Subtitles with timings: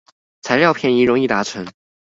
[0.41, 1.73] 材料便宜容易達成